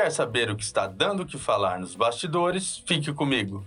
[0.00, 2.82] Quer saber o que está dando o que falar nos bastidores?
[2.86, 3.62] Fique comigo.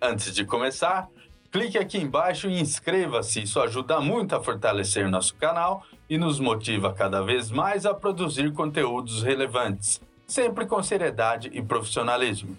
[0.00, 1.08] Antes de começar,
[1.50, 3.42] clique aqui embaixo e inscreva-se.
[3.42, 8.52] Isso ajuda muito a fortalecer nosso canal e nos motiva cada vez mais a produzir
[8.52, 12.56] conteúdos relevantes, sempre com seriedade e profissionalismo.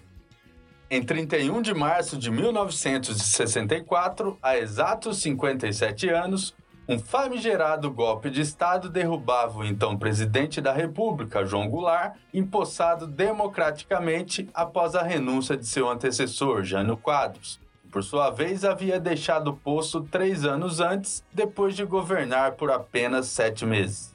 [0.90, 6.54] Em 31 de março de 1964, há exatos 57 anos,
[6.90, 14.50] um famigerado golpe de Estado derrubava o então presidente da República, João Goulart, empossado democraticamente
[14.56, 17.60] após a renúncia de seu antecessor, Jânio Quadros.
[17.92, 23.28] Por sua vez, havia deixado o posto três anos antes, depois de governar por apenas
[23.28, 24.12] sete meses.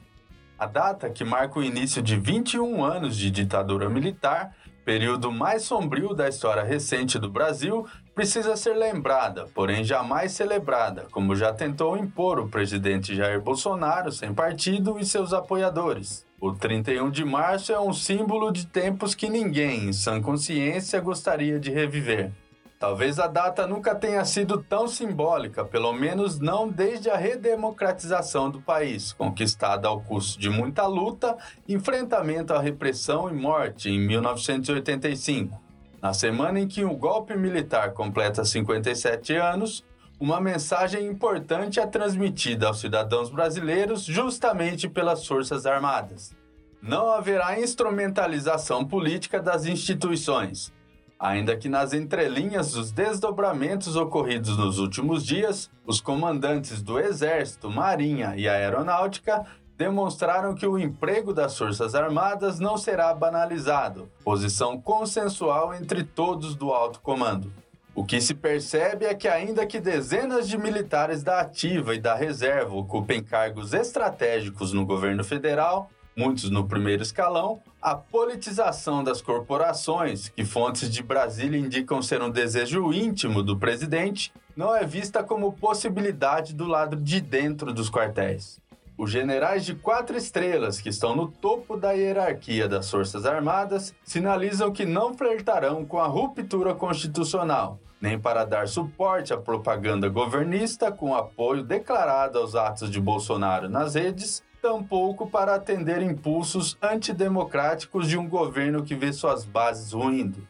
[0.59, 4.53] A data, que marca o início de 21 anos de ditadura militar,
[4.83, 11.35] período mais sombrio da história recente do Brasil, precisa ser lembrada, porém jamais celebrada, como
[11.35, 16.25] já tentou impor o presidente Jair Bolsonaro sem partido e seus apoiadores.
[16.39, 21.59] O 31 de março é um símbolo de tempos que ninguém, em sã consciência, gostaria
[21.59, 22.31] de reviver.
[22.79, 28.61] Talvez a data nunca tenha sido tão simbólica, pelo menos não desde a redemocratização do
[28.61, 31.35] país, conquistada ao custo de muita luta,
[31.67, 35.64] enfrentamento à repressão e morte em 1985.
[36.05, 39.83] Na semana em que o golpe militar completa 57 anos,
[40.19, 46.31] uma mensagem importante é transmitida aos cidadãos brasileiros justamente pelas Forças Armadas.
[46.79, 50.71] Não haverá instrumentalização política das instituições
[51.17, 58.33] Ainda que nas entrelinhas dos desdobramentos ocorridos nos últimos dias, os comandantes do Exército, Marinha
[58.35, 59.45] e Aeronáutica
[59.77, 66.71] demonstraram que o emprego das Forças Armadas não será banalizado, posição consensual entre todos do
[66.71, 67.51] alto comando.
[67.93, 72.13] O que se percebe é que, ainda que dezenas de militares da Ativa e da
[72.13, 80.27] Reserva ocupem cargos estratégicos no governo federal, muitos no primeiro escalão, a politização das corporações,
[80.27, 85.53] que fontes de Brasília indicam ser um desejo íntimo do presidente, não é vista como
[85.53, 88.59] possibilidade do lado de dentro dos quartéis.
[88.97, 94.71] Os generais de quatro estrelas, que estão no topo da hierarquia das Forças Armadas, sinalizam
[94.71, 101.13] que não flertarão com a ruptura constitucional, nem para dar suporte à propaganda governista com
[101.13, 108.29] apoio declarado aos atos de Bolsonaro nas redes, tampouco para atender impulsos antidemocráticos de um
[108.29, 110.47] governo que vê suas bases ruindo.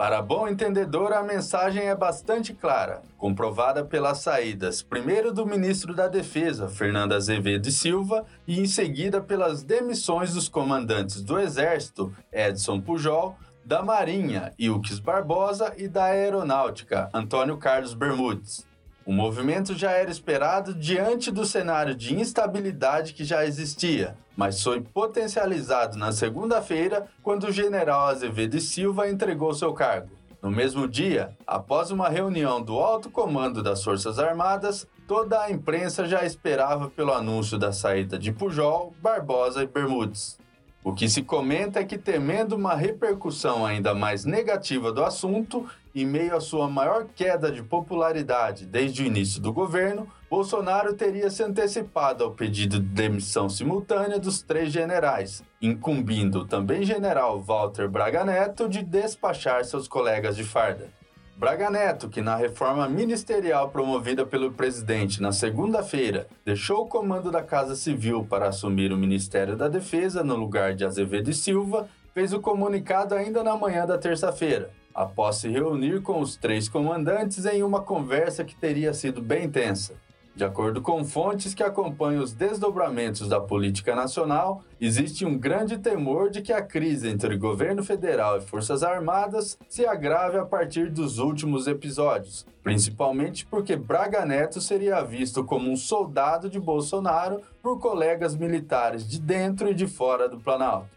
[0.00, 6.08] Para bom entendedor, a mensagem é bastante clara, comprovada pelas saídas, primeiro do ministro da
[6.08, 12.80] Defesa, Fernando Azevedo e Silva, e em seguida pelas demissões dos comandantes do Exército, Edson
[12.80, 18.69] Pujol, da Marinha, Ilques Barbosa, e da Aeronáutica, Antônio Carlos Bermudes.
[19.04, 24.80] O movimento já era esperado diante do cenário de instabilidade que já existia, mas foi
[24.80, 30.10] potencializado na segunda-feira quando o general Azevedo e Silva entregou seu cargo.
[30.42, 36.06] No mesmo dia, após uma reunião do alto comando das Forças Armadas, toda a imprensa
[36.06, 40.38] já esperava pelo anúncio da saída de Pujol, Barbosa e Bermudes.
[40.82, 46.06] O que se comenta é que, temendo uma repercussão ainda mais negativa do assunto, em
[46.06, 51.42] meio à sua maior queda de popularidade desde o início do governo, Bolsonaro teria se
[51.42, 58.24] antecipado ao pedido de demissão simultânea dos três generais, incumbindo o também general Walter Braga
[58.24, 60.99] Neto de despachar seus colegas de farda.
[61.40, 67.42] Braga Neto, que na reforma ministerial promovida pelo presidente na segunda-feira deixou o comando da
[67.42, 72.34] Casa Civil para assumir o Ministério da Defesa no lugar de Azevedo e Silva, fez
[72.34, 77.62] o comunicado ainda na manhã da terça-feira, após se reunir com os três comandantes em
[77.62, 79.94] uma conversa que teria sido bem tensa.
[80.40, 86.30] De acordo com fontes que acompanham os desdobramentos da política nacional, existe um grande temor
[86.30, 91.18] de que a crise entre governo federal e Forças Armadas se agrave a partir dos
[91.18, 98.34] últimos episódios, principalmente porque Braga Neto seria visto como um soldado de Bolsonaro por colegas
[98.34, 100.88] militares de dentro e de fora do Planalto.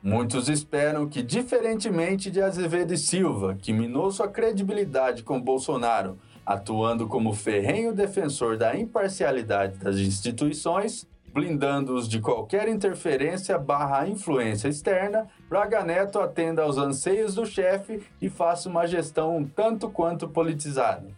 [0.00, 7.06] Muitos esperam que, diferentemente de Azevedo e Silva, que minou sua credibilidade com Bolsonaro atuando
[7.06, 15.82] como ferrenho defensor da imparcialidade das instituições, blindando-os de qualquer interferência barra influência externa, Braga
[15.82, 21.08] Neto atenda aos anseios do chefe e faça uma gestão um tanto quanto politizada.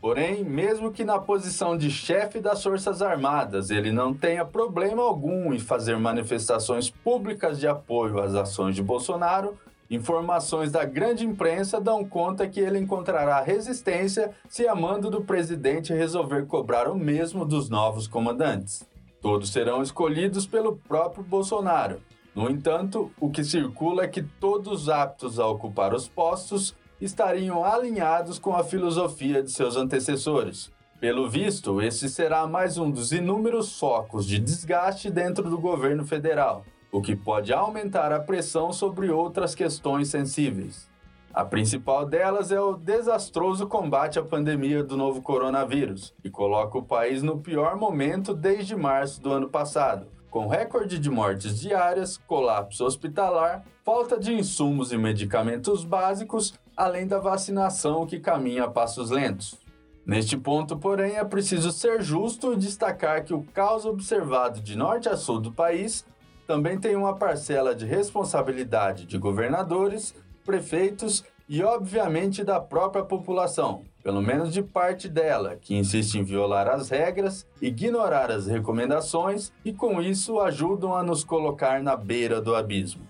[0.00, 5.54] Porém, mesmo que na posição de chefe das Forças Armadas ele não tenha problema algum
[5.54, 9.56] em fazer manifestações públicas de apoio às ações de Bolsonaro,
[9.90, 15.92] informações da grande imprensa dão conta que ele encontrará resistência se a mando do presidente
[15.92, 18.88] resolver cobrar o mesmo dos novos comandantes.
[19.20, 22.00] Todos serão escolhidos pelo próprio Bolsonaro.
[22.34, 28.38] No entanto, o que circula é que todos aptos a ocupar os postos estariam alinhados
[28.38, 30.72] com a filosofia de seus antecessores.
[31.00, 36.64] Pelo visto, esse será mais um dos inúmeros focos de desgaste dentro do governo federal,
[36.94, 40.88] o que pode aumentar a pressão sobre outras questões sensíveis.
[41.32, 46.84] A principal delas é o desastroso combate à pandemia do novo coronavírus, que coloca o
[46.84, 52.84] país no pior momento desde março do ano passado, com recorde de mortes diárias, colapso
[52.84, 59.58] hospitalar, falta de insumos e medicamentos básicos, além da vacinação que caminha a passos lentos.
[60.06, 65.08] Neste ponto, porém, é preciso ser justo e destacar que o caos observado de norte
[65.08, 66.04] a sul do país
[66.46, 70.14] também tem uma parcela de responsabilidade de governadores
[70.44, 76.68] prefeitos e, obviamente, da própria população, pelo menos de parte dela, que insiste em violar
[76.68, 82.54] as regras, ignorar as recomendações e, com isso, ajudam a nos colocar na beira do
[82.54, 83.02] abismo.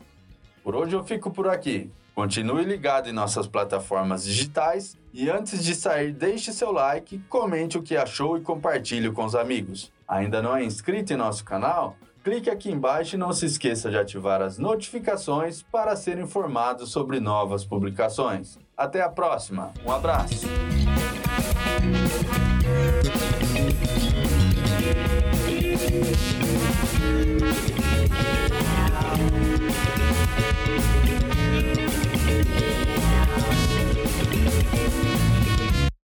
[0.63, 1.91] Por hoje eu fico por aqui.
[2.15, 7.83] Continue ligado em nossas plataformas digitais e antes de sair, deixe seu like, comente o
[7.83, 9.93] que achou e compartilhe com os amigos.
[10.07, 11.97] Ainda não é inscrito em nosso canal?
[12.25, 17.21] Clique aqui embaixo e não se esqueça de ativar as notificações para ser informado sobre
[17.21, 18.59] novas publicações.
[18.75, 20.47] Até a próxima, um abraço!